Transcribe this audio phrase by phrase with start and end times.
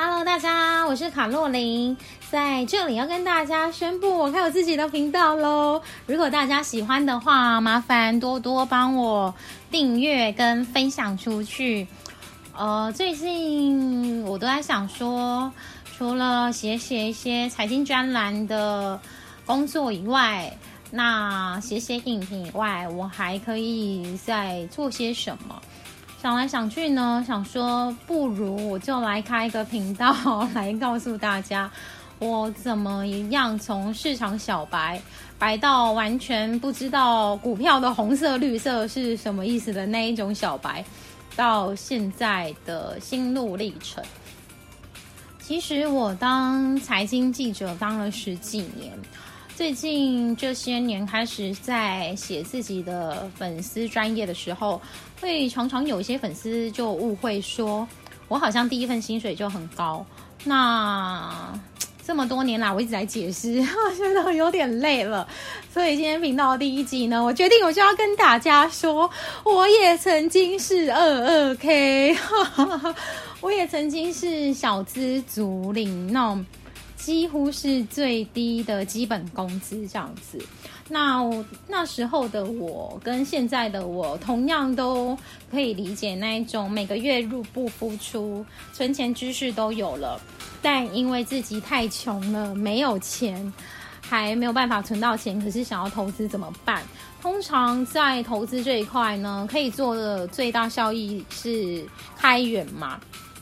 [0.00, 1.96] Hello，大家，我是卡洛琳，
[2.30, 5.82] 在这里要跟大家宣布，我开有自己的频道喽。
[6.06, 9.34] 如果大家喜欢的话，麻烦多多帮我
[9.72, 11.88] 订阅跟分享出去。
[12.56, 15.52] 呃，最近我都在想说，
[15.96, 19.00] 除了写写一些财经专栏的
[19.44, 20.56] 工作以外，
[20.92, 25.60] 那写写影评以外，我还可以再做些什么？
[26.20, 30.12] 想来想去呢，想说不如我就来开一个频道，
[30.52, 31.70] 来告诉大家
[32.18, 35.00] 我怎么一样从市场小白
[35.38, 40.84] 白到完全不知道股票的红色绿色是什么意思的那一种小白，
[41.36, 44.02] 到现在的心路历程。
[45.38, 48.92] 其实我当财经记者当了十几年。
[49.58, 54.80] 最近这些年开始在写自己的粉丝专业的时候，
[55.20, 57.84] 会常常有一些粉丝就误会说，
[58.28, 60.06] 我好像第一份薪水就很高。
[60.44, 61.52] 那
[62.06, 63.60] 这么多年来，我一直在解释，
[63.96, 65.26] 觉得有点累了。
[65.74, 69.10] 所以今天频道第一集呢，我决定我就要跟大家说，
[69.42, 72.16] 我也曾经是二二 K，
[73.40, 76.46] 我也曾经是小资族领那种。
[76.98, 80.38] 几乎是最低的基本工资这样子。
[80.90, 81.22] 那
[81.66, 85.16] 那时候的我跟现在的我，同样都
[85.50, 90.20] 可以理解那一种每个月入不敷出，存钱知识都有了，
[90.60, 93.52] 但因为自己太穷了，没有钱，
[94.00, 96.82] 还没有办法存到钱，可是想要投资怎么办？
[97.20, 102.98] 通常在投资这一块呢，可以做的最大效益是开源嘛。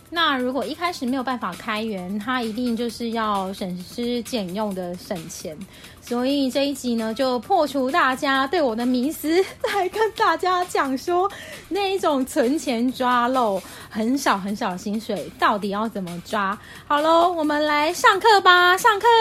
[0.09, 5.57] 那如果一开始没有办法开源，它一定就是要省吃俭用的省钱。
[6.01, 11.29] 所以这一集呢，就破除大家对我的迷思，来跟大家讲说，
[11.69, 16.57] 那一种存钱抓漏很少很少薪水，到底要怎么抓？
[16.87, 19.09] 好喽，我们来上课吧，上课。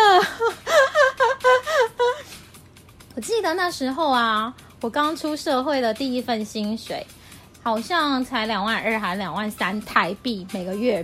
[3.16, 7.04] 我记得那时候啊，我刚出社会的第一份薪水。
[7.66, 11.04] 好像才两万二还两万三台币每个月。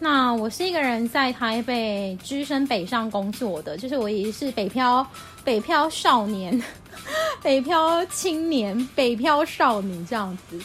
[0.00, 5.06] 那我是一个人在台北居身北上工作的，就是我也是北漂
[5.44, 6.60] 北漂少年、
[7.40, 10.60] 北漂青年、北漂少女这样子。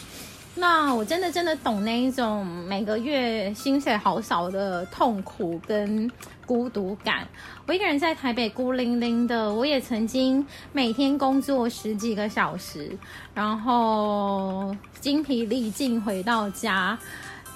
[0.56, 6.10] 那我真的真的懂那一种每个月薪水好少的痛苦跟
[6.50, 7.28] 孤独感。
[7.64, 12.98] 我一个人在台北孤零零的，我也曾经每天工作十几个小时，
[13.32, 16.98] 然后精疲力尽回到家，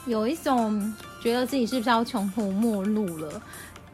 [0.07, 3.43] 有一种觉得自己是不是要穷途末路了。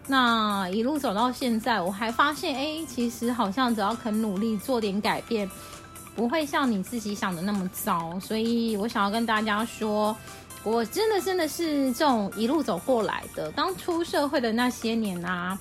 [0.07, 5.51] 那一路走到现在，我还发现，哎，其实好像只要肯努力做点改变。
[6.15, 10.15] 不会像你自己想的那么糟，所以我想要跟大家说，
[10.63, 13.51] 我真的真的是这种一路走过来的。
[13.53, 15.59] 刚出社会的那些年啊，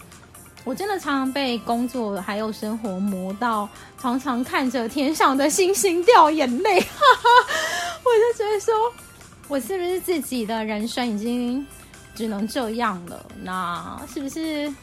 [0.63, 3.67] 我真的常常被工作还有生活磨到，
[4.01, 6.79] 常常看着天上的星星掉眼泪。
[6.81, 6.88] 哈
[7.21, 7.29] 哈
[8.03, 8.73] 我就觉得说，
[9.47, 11.65] 我是不是自己的人生已经
[12.15, 13.25] 只能这样了？
[13.41, 14.73] 那是不是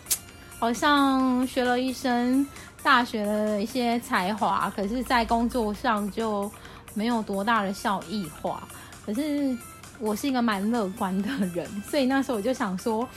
[0.58, 2.46] 好像学了一身？
[2.82, 6.48] 大学的一些才华，可是，在工作上就
[6.94, 8.62] 没有多大的效益化。
[9.04, 9.56] 可是，
[9.98, 13.08] 我是一个蛮乐观的人，所以那时候我就想说，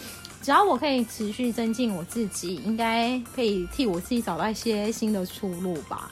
[0.41, 6.09] 只要我可以持续增进我自己，应该可以替我自己找到一些新的出路吧。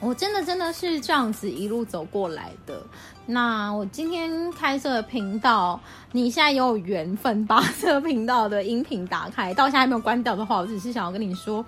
[0.00, 2.82] 我真的真的是这样子一路走过来的。
[3.24, 5.80] 那我今天开设频道，
[6.12, 11.64] 你现在也有缘分把这个频道的音频打开，到现在还没有关掉的话，我只是想要跟你说。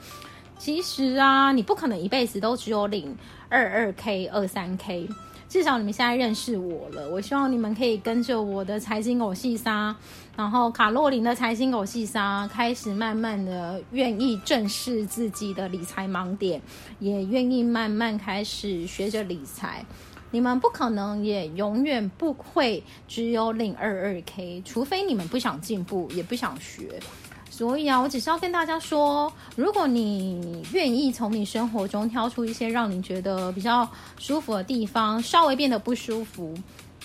[0.59, 3.17] 其实啊，你不可能一辈子都只有领
[3.49, 5.09] 二二 k、二三 k。
[5.49, 9.95] 至少你们现在认识我了，我希望你们可以跟着我的财经狗细沙，
[10.37, 16.61] 然后卡洛琳的财经狗细沙，开始慢慢的愿意正视自己的理财盲点，
[16.99, 19.85] 也愿意慢慢开始学着理财。
[20.33, 27.01] 你们不可能也永远不会只有领二二 k，除非你们不想进步，也不想学。
[27.57, 33.89] 所以啊，我只是要跟大家说，如果你愿意从你生活中挑出一些让你觉得比较
[34.19, 36.55] 舒服的地方，稍微变得不舒服，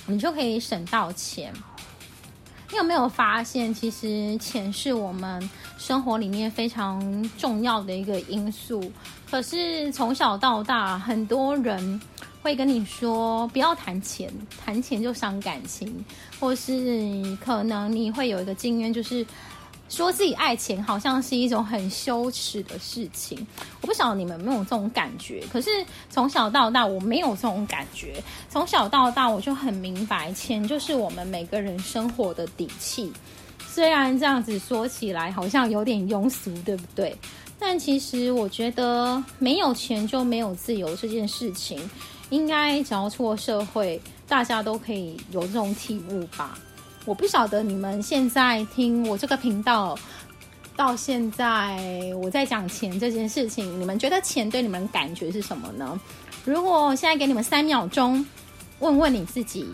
[0.06, 1.54] 你就可以省到钱。
[2.70, 8.92] 你有没有发现，其实钱是我们生活里面非常重要的一个因素？
[9.30, 12.02] 可是从小到大，很多人
[12.42, 14.30] 会跟你说不要谈钱，
[14.66, 16.04] 谈钱就伤感情，
[16.42, 19.26] 或是可能你会有一个经验，就是。
[19.92, 23.46] 说自己爱钱好像是一种很羞耻的事情，
[23.82, 25.44] 我不晓得你们有没有这种感觉。
[25.52, 25.70] 可是
[26.10, 33.12] 从小到大我没有这种感觉，从小到大我就很明白，钱就是我们每个人生活的底气。
[33.68, 37.14] 虽然这样子说起来好像有点庸俗，对不对？
[37.60, 41.78] 但其实我觉得没有钱就没有自由这件事情，
[42.30, 46.58] 应该只要出了社会，大家都可以有这种体悟吧。
[47.06, 49.98] 我不晓得你们现在听我这个频道
[50.76, 51.80] 到现在，
[52.22, 56.00] 我在讲钱这件事情，你们觉得钱对你们感觉是什么呢？
[56.46, 58.26] 如果现在给你们三秒钟，
[58.80, 59.68] 问问你自己，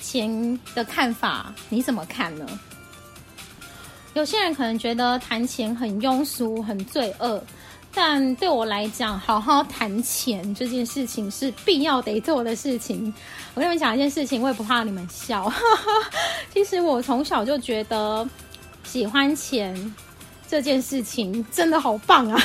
[0.00, 2.46] 钱的看法你怎么看呢？
[4.14, 7.42] 有些人可能觉得谈钱很庸俗、很罪恶，
[7.92, 13.12] 但对我来讲，好好谈钱这件事情是必要得做的事情。
[13.54, 15.52] 我跟你们讲一件事情，我也不怕你们笑。
[16.54, 18.28] 其实我从小就觉得
[18.84, 19.94] 喜欢钱
[20.48, 22.40] 这件事情真的好棒啊！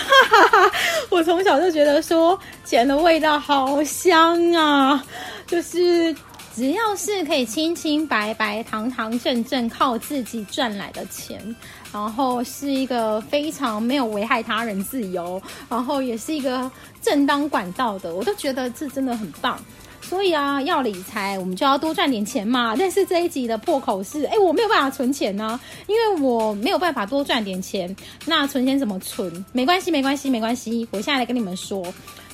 [1.10, 5.04] 我从小就觉得说钱的味道好香啊，
[5.48, 6.16] 就是。
[6.56, 11.54] 只要是可以清清白白、堂堂正正靠自己赚来的钱，
[11.96, 16.70] 然后是一个非常没有危害他人自由，然后也是一个
[17.02, 19.58] 正当管道的，我都觉得这真的很棒。
[20.02, 22.76] 所以啊，要理财，我们就要多赚点钱嘛。
[22.78, 25.58] 但是这一集的破口是：哎，我没有办法存钱呢，
[25.88, 27.96] 因为我没有办法多赚点钱。
[28.26, 29.46] 那存钱怎么存？
[29.54, 30.86] 没关系，没关系，没关系。
[30.92, 31.82] 我现在来跟你们说。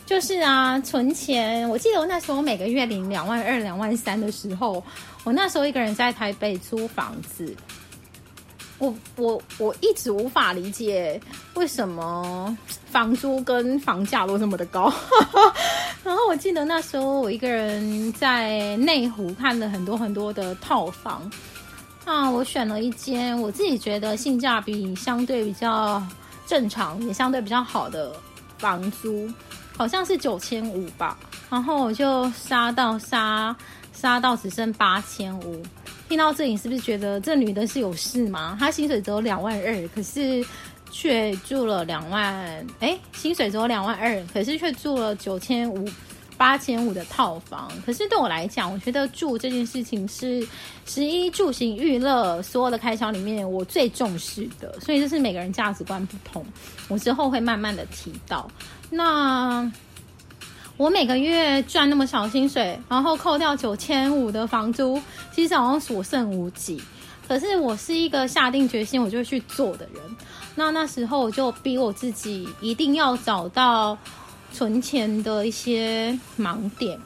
[0.07, 1.69] 就是啊，存钱。
[1.69, 4.83] 我记得我那时候每个月领两万二、两万三的时候，
[5.23, 7.55] 我那时候一个人在台北租房子。
[8.81, 11.21] 我我我一直无法理解
[11.53, 12.57] 为什么
[12.89, 14.91] 房租跟房价都这么的高。
[16.03, 21.31] 然后我记得那时候我一个人在内湖看了很多很多的套房，
[22.05, 26.01] 那我选了一间我自己觉得性价比相对比较
[26.47, 28.11] 正常，也相对比较好的
[28.57, 29.29] 房租。
[29.77, 31.17] 好像是九千五吧，
[31.49, 33.55] 然后我就杀到杀
[33.93, 35.63] 杀到只剩八千五。
[36.11, 38.57] 听到这里是不是觉得这女的是有事吗？
[38.59, 40.45] 她薪水只有两万二，可是
[40.91, 45.87] 却住了两万，哎，薪水只有两万二，可是却住了九千五。
[46.37, 50.45] 八千五的套房，可是对我来讲，我觉得住这件事情是
[50.87, 56.43] 十一住行娱乐所有的开销里面我最重视的，所以这是每个人价值观不同。
[56.87, 58.49] 我之后会慢慢的提到。
[58.89, 59.71] 那
[60.77, 65.01] 我每个月赚那么少薪水，然后扣掉九千五的房租，
[65.31, 66.81] 其实好像所剩无几。
[67.27, 70.01] 可是我是一个下定决心我就去做的人。
[70.55, 73.97] 那那时候我就逼我自己一定要找到。
[74.53, 76.99] 存钱的一些盲点，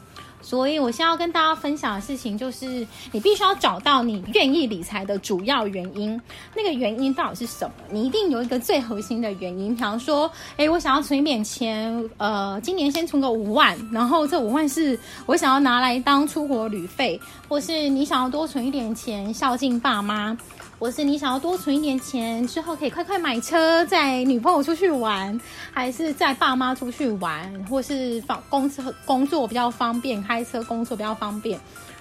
[0.45, 6.21] 所以我现在要跟大家分享的事情就是，你必须要找到你愿意理财的主要原因。
[6.56, 7.74] 那个原因到底是什么？
[7.89, 9.75] 你一定有一个最核心的原因。
[9.75, 20.38] 比方说，哎，我想要存一点钱，呃，今年先存个五万，然后这五万是我想要拿来当出国旅费，或是你想要多存一点钱孝敬爸妈。
[20.77, 25.39] 或是你想要多存一点钱，之后可以快快买车，载女朋友出去玩，
[25.72, 31.60] 还是载爸妈出去玩，或是方公车工作比较方便，开车工作比较方便，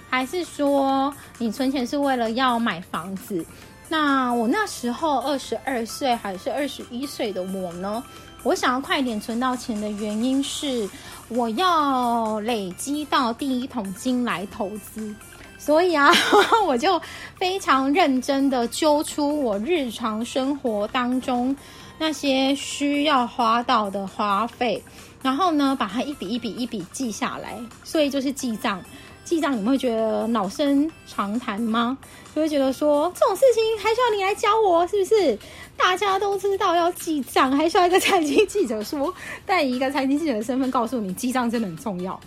[0.09, 3.45] 还是说你存钱是为了要买房子？
[3.87, 8.03] 那我那时候二十二岁还是二十一岁的我呢？
[8.43, 10.87] 我想要快点存到钱的原因是，
[11.29, 15.15] 我要累积到第一桶金来投资。
[15.65, 16.11] 所以啊，
[16.67, 17.01] 我就
[17.39, 21.55] 非常认真的揪出我日常生活当中
[21.97, 24.83] 那些需要花到的花费，
[25.23, 27.59] 然后呢，把它一笔一笔一笔记下来。
[27.83, 28.79] 所以就是记账，
[29.23, 31.97] 记账你们会觉得老生常谈吗？
[32.35, 35.39] 就会觉得说这种事情还需要你来教我，是不是？
[35.75, 39.11] 大家都知道要记账，还需要一个财经记者说，
[39.47, 42.19] 但一个财经记者的身份告诉你，记账真的很重要。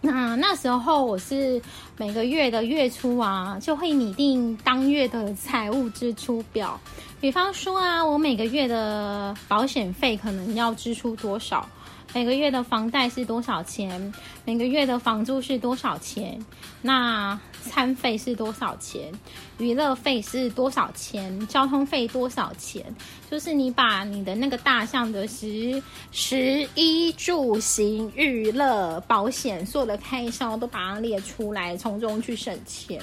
[0.00, 1.60] 那那时候我是
[1.96, 6.78] 每个月的月初啊，就会拟定当月的财务支出表。
[7.20, 11.68] 比方说啊，我每个月的保险费可能要支出多少？
[12.14, 14.12] 每个月的房贷是多少钱？
[14.44, 16.38] 每个月的房租是多少钱？
[16.80, 19.12] 那餐费是多少钱？
[19.58, 21.46] 娱乐费是多少钱？
[21.46, 22.82] 交通费多少钱？
[23.30, 32.98] 就是你把你的那个大项的十十一住行娱乐保险所有的开销都把它列出来，从中去省钱。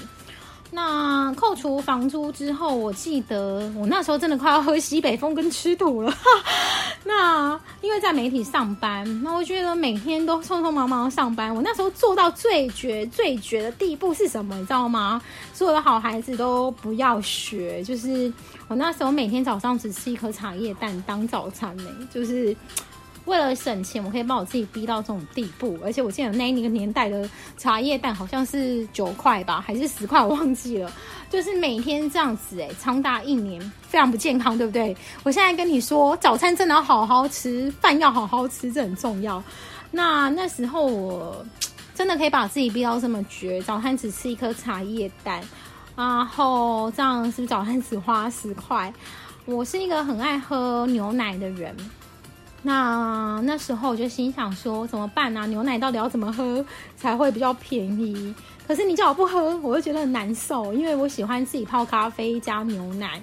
[0.72, 6.12] 那扣除房租之后，我记得我那时候真的快要喝西北风跟吃土了。
[7.06, 11.54] 那因为在媒体上班，那我觉得每天都匆匆忙忙上班。
[11.54, 14.56] 我那时候做到最绝最绝的地步是什么？
[14.56, 15.22] 你知道吗？
[15.54, 17.84] 所有的好孩子都不要学。
[17.84, 18.32] 就是
[18.68, 22.56] 我那时候每天早上只吃一颗茶叶蛋当早餐呢，就是
[23.25, 25.80] 为了省钱，我可以把我自己逼到这种地步。
[25.84, 30.92] 而且我记得那那个年代的茶叶蛋好像是九块吧，还是十块，我忘记了。
[31.30, 34.96] 就是每天这样子，哎，长达一年，非常不健康，对不对？
[35.24, 39.44] 我现在跟你说，早餐真的要好好吃，饭要好好吃，这很重要。
[39.89, 41.46] 那那时候我
[41.96, 45.42] 真的可以把自己逼到这么绝，早餐只吃一颗茶叶蛋，
[45.96, 48.94] 然后这样是不是早餐只花十块。
[49.46, 51.75] 我是一个很爱喝牛奶的人，
[52.65, 55.46] 那那时候我就心想说怎么办呢？
[55.48, 56.65] 牛奶到底要怎么喝
[56.96, 58.34] 才会比较便宜？
[58.65, 63.22] 可是你叫我不喝，我就觉得很难受，因为我喜欢自己泡咖啡加牛奶。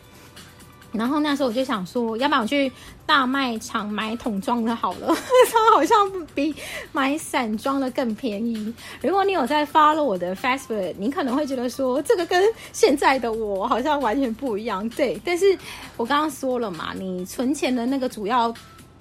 [0.93, 2.71] 然后那时候我就想说，要不然我去
[3.07, 5.07] 大卖场买桶装的好了，
[5.51, 5.97] 它好像
[6.35, 6.55] 比
[6.93, 8.75] 买散装的更便宜。
[9.01, 14.87] 如果你有在发了我的 Facebook，你可能会觉得说，这个跟现在的我好像完全不一样。
[14.91, 15.57] 对，但是
[15.97, 18.53] 我刚刚说了嘛，你存钱的那个主要。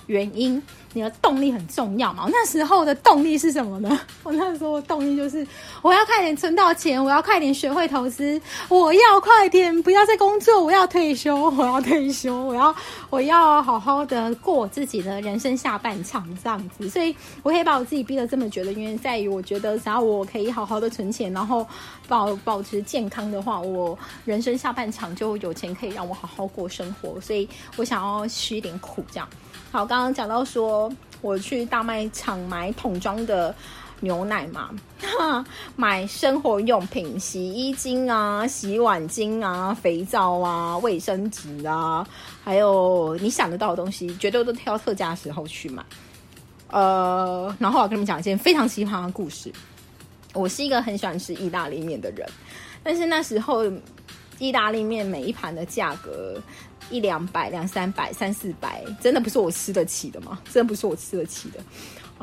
[0.10, 0.60] 原因，
[0.94, 2.28] 你的动力很重要嘛？
[2.32, 4.02] 那时候的动力是什么呢？
[4.24, 5.46] 我那时候的动力就是
[5.84, 12.76] 我要快点存到钱，我要快点学会投资，我要快点不要再工作，我要退休，我要退休，我要
[13.12, 16.90] 我要好好的过我自己的人生下半场这样子。
[16.90, 21.64] 所以我可以把我自己逼得这么觉得，原因在于我觉得只要我可以好好的存钱，然后
[22.08, 27.22] 保保持健康的话，我人生下半场就有钱可以让我好好过生活。
[27.22, 29.30] 所以我想要吃一点苦，这样。
[29.72, 33.54] 好，刚刚讲到说我去大卖场买桶装的
[34.00, 34.72] 牛奶嘛，
[35.76, 42.04] 买生活用品，洗衣精啊、洗碗精啊、肥皂啊、卫生纸啊，
[42.44, 45.86] 还有你想得到的东西，绝对都挑特价时候去买。
[46.72, 49.52] 呃，然后我跟你们讲一件非常奇葩的故事。
[50.34, 52.28] 我是一个很喜欢吃意大利面的人，
[52.82, 53.64] 但是那时候
[54.40, 56.42] 意大利面每一盘的价格。
[56.90, 60.40] 一两百、两三百、三四百，真的不是我吃得起的吗？
[60.52, 61.60] 真的不是我吃得起的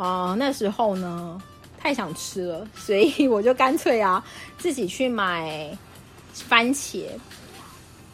[0.00, 0.35] 啊！
[0.38, 1.40] 那时候呢，
[1.78, 4.25] 太想吃了，所以我就干脆啊，
[4.58, 5.76] 自己去买
[6.32, 7.04] 番茄，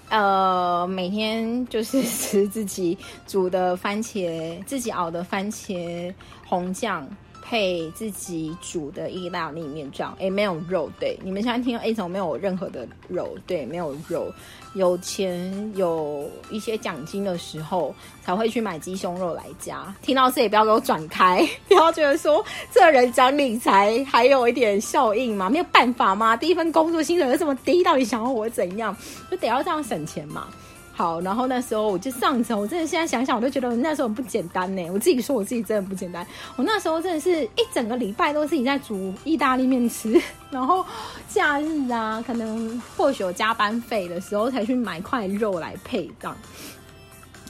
[0.08, 6.12] 呃，每天就是吃自己煮的番茄，自己熬的番茄
[6.46, 7.08] 红酱。
[7.42, 14.32] 配自己煮的意大利面酱，哎，没有肉，对，你们现在听 A 种没有任何的肉，对，没有肉，
[14.74, 17.94] 有钱有一些奖金的时候
[18.24, 19.94] 才会去买鸡胸肉来加。
[20.00, 26.36] 听到这里不要给我转开， 不要觉得说这人讲理财还有一点效应嘛，没有办法吗？
[26.36, 28.96] 第一份工作薪水又这么低，到底想要我怎样？
[29.30, 30.48] 就得要这样省钱嘛。
[30.94, 34.90] 好，然后那时候我就上车，我真的现在想想，我都觉得那时候很不简单呢。
[34.92, 40.20] 我自己说我自己真的不简单，我那时候真的是一整个礼拜都是己在煮意大利面吃，
[40.50, 40.84] 然后
[41.28, 46.36] 假日啊，可能或许有加班费的时候才去买块肉来配这样。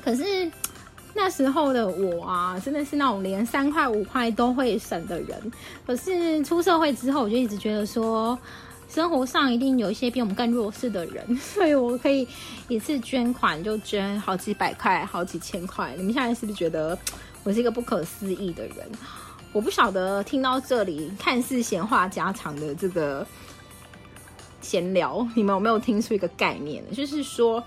[0.05, 0.51] 可是
[1.13, 5.53] 那时候的我啊，真的是那种连三块五块都会省的人。
[5.85, 8.39] 可是出社会之后，我就一直觉得说。
[8.93, 12.29] 生活上一定有一些比我们更弱势的人， 所以我可以
[12.69, 15.95] 一次捐款就捐好几百块、好几千块。
[15.97, 16.99] 你们现在是不是觉得
[17.43, 18.77] 我是一个不可思议的人？
[19.51, 23.27] 我不晓得听到这里看似闲话家常的这个
[24.61, 26.85] 闲聊，你们有没有听出一个概念？
[26.95, 27.65] 就是说，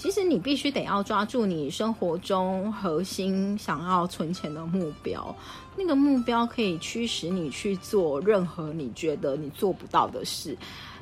[0.00, 5.36] 其实你必须得要抓住你生活中核心想要存钱的目标。
[5.76, 10.56] 那个目标可以驱使你去做任何你觉得你做不到的事。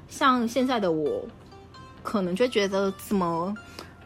[0.09, 1.25] 像现在的我，
[2.03, 3.55] 可能就觉得怎么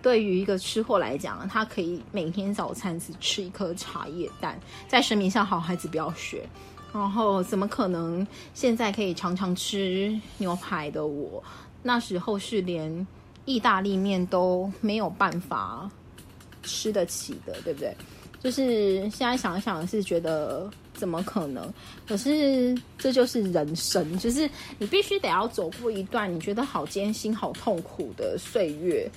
[0.02, 6.46] 对于一个吃货来讲，他可以每天早餐只吃一颗茶叶蛋，在生命上好孩子不要学。
[6.92, 11.42] 然后怎么可能现在可以常常吃牛排的我，
[11.82, 13.06] 那时候是连
[13.44, 15.90] 意大利面都没有办法
[16.62, 17.94] 吃得起的，对不对？
[18.40, 21.72] 就是现在想想是觉得怎么可能？
[22.08, 29.08] 可是这就是人生，就是你必须得要走过一段你觉得好艰辛、好痛苦的岁月，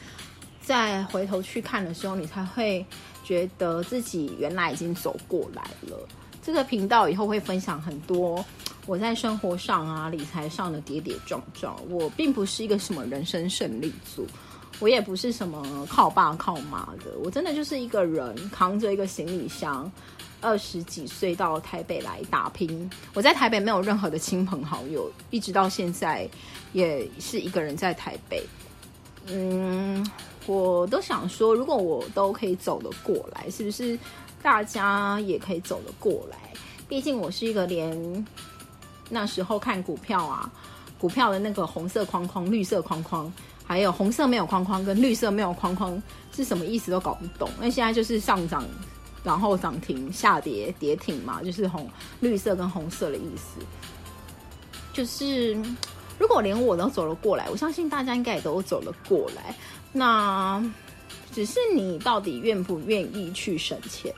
[0.62, 2.86] 再回头去看的时候，你才会
[3.24, 6.08] 觉得自己原来已经走过来了。
[6.44, 8.46] 这个频道以后会分享很多
[8.86, 11.76] 我在生活上啊、理财上的跌跌撞撞。
[11.90, 14.28] 我并不是一个什么人生胜利组。
[14.80, 19.90] 我也不是什么靠爸靠妈的，我真的就是一个人扛着一个行李箱，
[20.42, 22.90] 二十几岁到台北来打拼。
[23.14, 26.30] 我在台北没有任何的亲朋好友，一直到现在
[26.74, 28.46] 也是一个人在台北。
[29.28, 30.06] 嗯，
[30.46, 33.98] 我都想说，如果我都可以走得过来，是不是
[34.44, 36.38] 大家也可以走得过来？
[36.90, 38.26] 毕竟我是一个连
[39.10, 40.52] 那时候看股票啊，
[41.00, 43.32] 股票的那个红色框框、绿色框框。
[43.68, 46.00] 还有红色没有框框跟绿色没有框框
[46.32, 47.50] 是什么意思都搞不懂。
[47.60, 48.64] 那现在就是上涨
[49.24, 53.58] 然后涨停下跌跌停嘛，就是红绿色跟红色的意思。
[54.94, 55.56] 就是
[56.20, 59.56] 如果连我都走了过来，我相信大家应该也都走了过来。
[59.92, 60.64] 那
[61.34, 64.14] 只是你到底愿不愿意去省钱？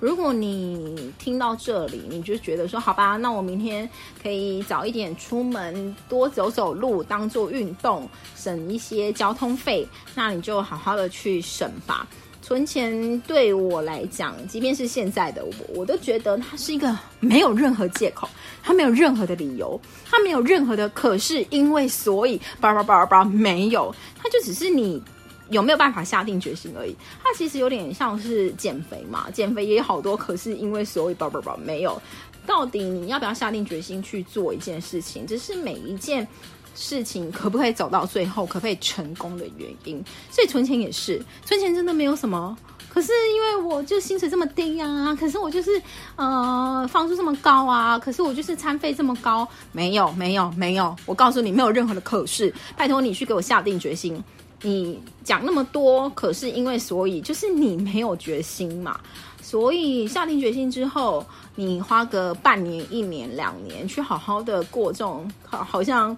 [0.00, 3.88] 如果你听到这里，你就觉得说好吧，那我明天
[4.22, 12.06] 可以早一点出门，多走走路，当做运动，省一些交通费，那你就好好的去省吧。
[12.40, 18.28] 存钱对我来讲，即便是现在的我，我都觉得它是一个没有任何借口，
[18.62, 19.78] 它没有任何的理由，
[20.08, 25.02] 它没有任何的可是因为所以叭叭叭叭没有，它就只是你。
[25.50, 26.94] 有没有办法下定决心而已？
[27.22, 32.00] 它其实有点像是减肥嘛，减肥也有好多，可是因为所谓宝宝宝没有，
[32.46, 35.26] 到底你要不要下定决心去做一件事情？
[35.26, 36.26] 这是每一件
[36.74, 40.04] 事情可不可以走到最后，可不可以成功的原因。
[40.30, 42.56] 所以存钱也是，存钱真的没有什么。
[42.88, 45.70] 可是因为我就薪水这么低呀，可是我就是
[46.16, 54.22] 呃房租这么高啊，可是我就是餐费这么高，没有没有没有，我告诉你没有任何的可是，拜托你去给我下定决心。
[54.62, 58.98] 你讲那么多，可是因为所以就是你没有决心嘛，
[59.40, 61.24] 所以下定决心之后，
[61.54, 66.16] 你花个半年、一年、两年去好好的过这种好好像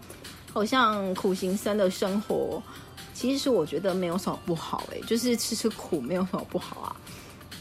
[0.53, 2.63] 好像苦行僧的生活，
[3.13, 6.97] 其实我觉得没有什么不好诶，就是吃吃苦没有什么不好啊。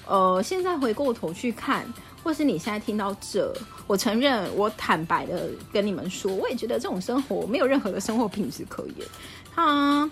[0.07, 1.85] 呃，现在回过头去看，
[2.23, 3.53] 或是你现在听到这，
[3.85, 9.05] 我承认，我坦白的跟你们说，我也觉得这种生活没有任何的生活品质可言，
[9.53, 10.09] 它。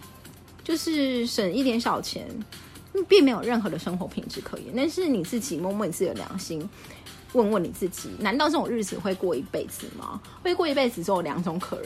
[0.67, 2.27] 就是省一点小钱，
[3.07, 4.73] 并没有任何的生活品质可言。
[4.75, 6.69] 但是你自己摸摸你自己的良心，
[7.31, 10.19] 问问你自己，难道这种日子会过一辈子吗？
[10.43, 11.85] 会过一辈子只有两种可能。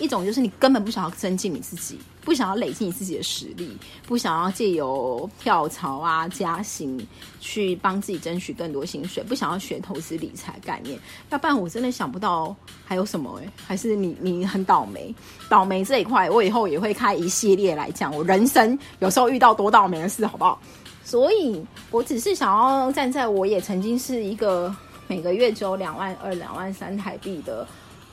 [0.00, 3.76] 一种就是你根本不想要增进你自己，不想要累积你自己的实力，
[4.06, 7.06] 不想要借由跳槽啊、加薪
[7.38, 10.98] 去帮自己争取更多薪水，不想要学投资理财概念。
[11.28, 15.14] 要不然我真的想不到还有什么哎，还是你你很倒霉，
[15.48, 18.14] 倒霉这一块我以后也会开一系列来讲。
[18.14, 20.60] 我人生有时候遇到多倒霉的事，好不好？
[21.04, 24.74] 所以我只是想要站在我也曾经是一个
[25.08, 27.66] 每个月只有两万二、两万三台币的。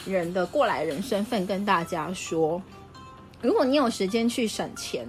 [0.07, 2.61] 人的过来人身份跟大家说，
[3.41, 5.07] 如果你有时间去省钱，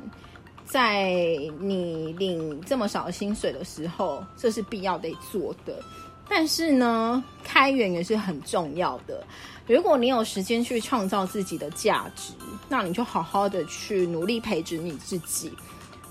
[0.66, 1.12] 在
[1.60, 5.82] 你领这么少薪水的时候，这是必要得做的。
[6.28, 9.24] 但是呢，开源也是很重要的。
[9.66, 12.34] 如果你有时间去创造自己的价值，
[12.68, 15.50] 那你就好好的去努力培植你自己。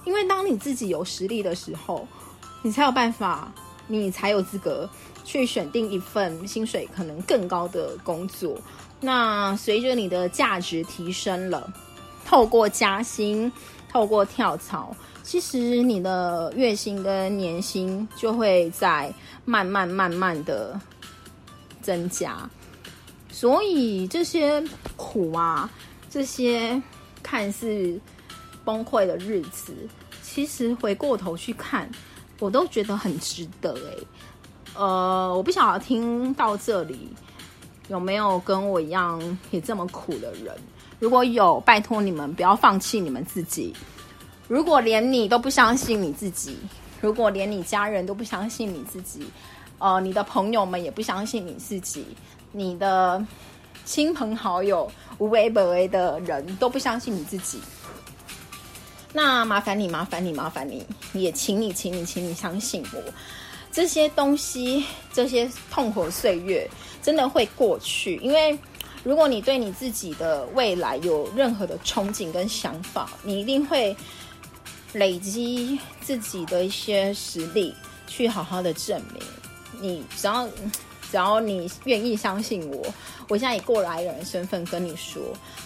[0.05, 2.07] 因为当你自己有实力的时候，
[2.63, 3.53] 你才有办法，
[3.85, 4.89] 你才有资格。
[5.27, 8.57] 去选定一份薪水可能更高的工作，
[9.01, 11.69] 那随着你的价值提升了，
[12.25, 13.51] 透过加薪，
[13.91, 19.13] 透过跳槽，其实你的月薪跟年薪就会在
[19.43, 20.79] 慢慢慢慢的
[21.81, 22.49] 增加。
[23.29, 24.63] 所以这些
[24.95, 25.69] 苦啊，
[26.09, 26.81] 这些
[27.21, 27.99] 看似
[28.63, 29.73] 崩溃的日子，
[30.23, 31.91] 其实回过头去看，
[32.39, 34.07] 我都觉得很值得诶。
[34.77, 37.09] 呃，我不想要听到这里
[37.87, 40.55] 有没有跟我一样也这么苦的人。
[40.99, 43.73] 如果有，拜托你们不要放弃你们自己。
[44.47, 46.57] 如果连你都不相信你自己，
[47.01, 49.25] 如果连你家人都不相信你自己，
[49.79, 52.05] 呃，你的朋友们也不相信你自己，
[52.51, 53.25] 你的
[53.83, 57.59] 亲朋好友无微不微的人都不相信你自己，
[59.11, 63.01] 那麻烦你，麻烦你，麻烦你，也请你，请你，请你相信我。
[63.77, 66.67] 这些东西，这些痛苦岁月，
[66.99, 68.15] 真的会过去。
[68.23, 68.57] 因为
[69.03, 73.95] 如果你对你自己的未来有任何的憧憬跟想法，你一定会
[74.93, 77.71] 累积自己的一些实力，
[78.07, 79.21] 去好好的证明。
[79.79, 80.47] 你只要
[81.11, 82.83] 只要你愿意相信我，
[83.27, 85.21] 我现在以过来人身份跟你说，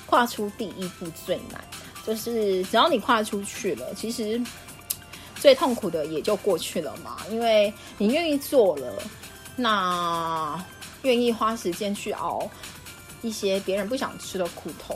[0.05, 1.63] 跨出第一步最难，
[2.05, 4.41] 就是只要你跨出去了，其实。
[5.41, 8.93] 最痛苦的也就过去了嘛，因为你愿意做了，
[9.55, 10.63] 那
[11.01, 12.47] 愿意花时间去熬
[13.23, 14.95] 一些别人不想吃的苦头，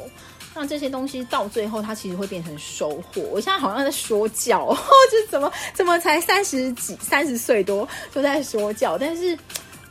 [0.54, 3.24] 那这些东西到最后它其实会变成收获。
[3.32, 4.72] 我现在好像在说教，
[5.12, 9.36] 就怎么怎么才三十几、三十岁多就在说教，但是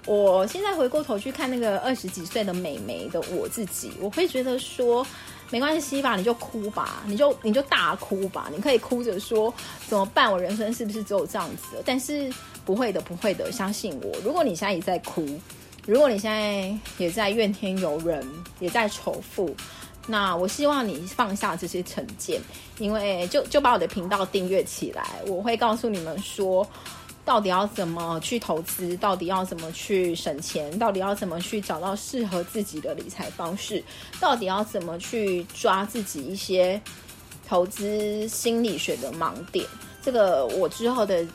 [0.06, 5.04] 我现在回过头去看那个二十几岁的美眉的我自己，我会觉得说。
[5.50, 9.52] 没关系吧，你就哭吧，你就你就大哭吧，你可以哭着说
[9.86, 10.30] 怎么办？
[10.30, 11.82] 我人生是不是只有这样子？
[11.84, 12.32] 但是
[12.64, 14.12] 不会的，不会的，相信我。
[14.24, 15.26] 如果你现在也在哭，
[15.86, 18.26] 如果你现在也在怨天尤人，
[18.58, 19.54] 也在仇富，
[20.06, 22.40] 那我希望你放下这些成见，
[22.78, 26.66] 因为就就把我的频道订阅起来，我会告诉你们说，
[27.24, 28.94] 到底要怎么去投资？
[28.98, 30.78] 到底要怎么去省钱？
[30.78, 33.82] 到底要怎么去找到适合自己的理财方式？
[34.20, 36.80] 到底要怎么去抓自己一些
[37.48, 39.66] 投资心理学的盲点？
[40.02, 41.26] 这个我之后的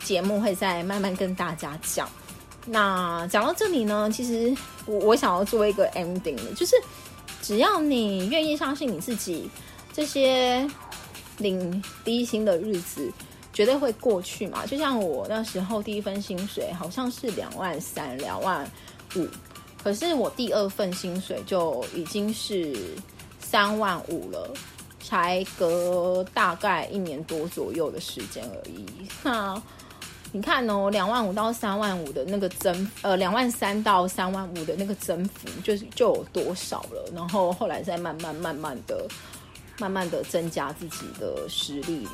[0.00, 2.08] 节目会再慢慢跟大家讲。
[2.64, 6.76] 那讲到这里呢，其实我我想要做一个 ending，就是
[7.42, 9.50] 只要你愿意相信你自己，
[9.92, 10.64] 这些
[11.38, 13.12] 领低薪的日子。
[13.54, 14.66] 绝对会过去嘛？
[14.66, 18.68] 就像我那时候第一份薪水好像是两万三、两万
[19.14, 19.26] 五，
[19.82, 22.76] 可是我第二份薪水就已经是
[23.38, 24.52] 三万五了，
[25.00, 28.84] 才隔大概一年多左右的时间而已。
[29.22, 29.62] 那
[30.32, 37.08] 你看哦，两万五到三万五的那个增，呃，两万三到三万五的那个增幅，就是就有多少了？
[37.14, 39.06] 然后后来再慢慢、慢慢的、
[39.78, 42.04] 慢慢的增加自己的实力。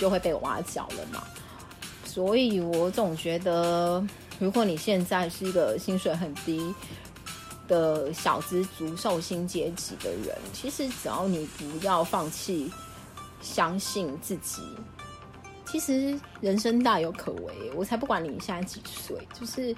[0.00, 1.22] 就会被挖角了嘛，
[2.06, 4.02] 所以我总觉得，
[4.38, 6.74] 如果你现在是一个薪水很低
[7.68, 12.72] 的小资族、寿星阶级的人，其实只要你不要放弃，
[13.42, 14.62] 相信自己，
[15.66, 17.70] 其实人生大有可为。
[17.76, 19.76] 我才不管你现在几岁，就是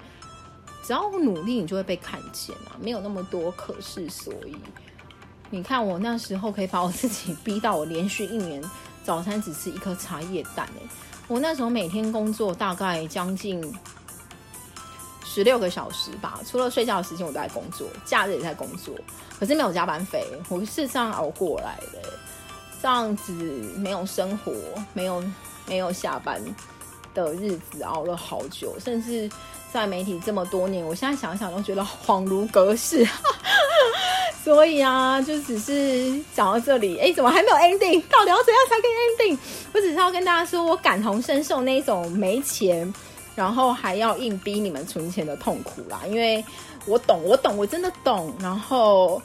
[0.83, 2.79] 只要我努力，你就会被看见啊！
[2.79, 4.55] 没有那么多可是，所以
[5.49, 8.63] 你看我那时候可以把我自己逼到我连续一年。
[9.03, 10.89] 早餐只吃一颗茶叶蛋哎！
[11.27, 13.61] 我那时候每天工作大概将近
[15.25, 18.93] 十六个小时吧，除了睡觉的时间我都在工作，假日也在工作，
[19.39, 22.01] 可是没有加班费，我是这样熬过来的。
[22.81, 23.31] 这样子
[23.77, 24.53] 没有生活，
[24.93, 25.23] 没有
[25.65, 26.41] 没有下班
[27.13, 29.29] 的日子，熬了好久，甚至
[29.71, 33.07] 在媒体这么多年，我现在想想都觉得恍如隔世。
[34.43, 38.03] 所以啊，就只是讲到这里，哎，怎么还没有 ending？
[38.09, 39.37] 到底要怎样才可以 ending？
[39.73, 42.93] 我只是要跟大家说，我感同身受那种没钱，
[43.35, 46.01] 然后还要硬逼你们存钱的痛苦啦。
[46.09, 46.43] 因为
[46.85, 48.35] 我懂，我懂，我真的懂。
[48.41, 49.21] 然后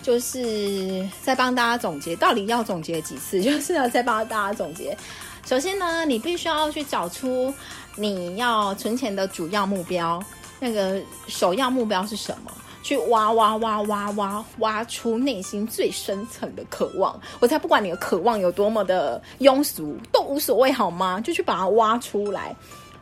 [0.00, 3.42] 就是再帮大家总结，到底要总结几次？
[3.42, 4.96] 就是要再帮大家总结。
[5.44, 7.52] 首先呢，你必须要去找出
[7.96, 10.22] 你要存钱的主要目标，
[10.60, 12.52] 那个首要目标是什么？
[12.84, 21.18] 去挖挖挖挖挖挖出内心最深层的渴望，我才不管你的渴望有多么的庸俗，都无所谓好吗？
[21.18, 22.54] 就去把它挖出来，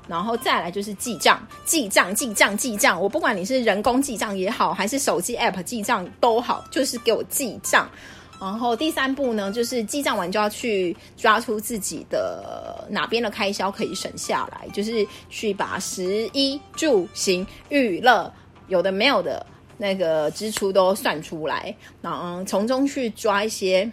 [0.07, 2.99] 然后再来就是记账，记账，记账，记账。
[2.99, 7.91] 我不管你是人工记账也好，还是手机 app 记账都好，就是给我记账。
[8.41, 18.33] 然后第三步呢，就是记账完就要去抓出自己的哪边的开销可以省下来，就是去把食衣住行娱乐
[18.69, 19.45] 有的没有的。
[19.83, 23.91] 那个支出都算出来，然后从中去抓一些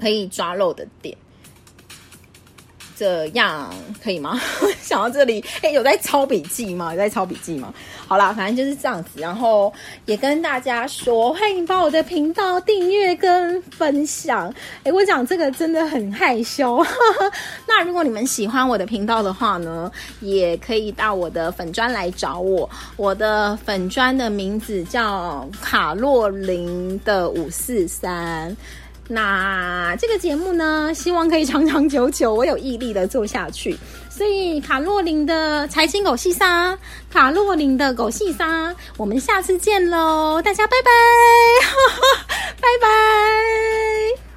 [0.00, 1.14] 可以抓漏的点。
[2.96, 4.40] 这样可以吗？
[4.82, 6.92] 想到这里，哎，有在抄笔记吗？
[6.92, 7.72] 有在抄笔记吗？
[8.06, 9.20] 好啦，反正就是这样子。
[9.20, 9.72] 然后
[10.06, 14.52] 也跟大家说，欢迎把我的频道订阅跟分享。
[14.84, 16.84] 哎，我讲这个真的很害羞。
[17.66, 22.68] 那如果你们喜欢我的频道的话呢，也可以到我的粉砖来找我。
[22.96, 28.54] 我的粉砖的名字叫卡洛琳的五四三。
[29.12, 33.76] 那这个节目呢希望可以长长久久我有毅力的做下去。
[34.08, 36.78] 所以卡洛琳的财经狗细沙
[37.10, 40.90] 卡洛琳的狗细沙我们下次见喽大家拜拜
[41.66, 42.26] 哈哈
[42.60, 44.31] 拜拜。